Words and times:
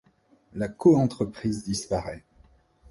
La 0.55 0.67
coentreprise 0.67 1.61
disparaît. 1.63 2.23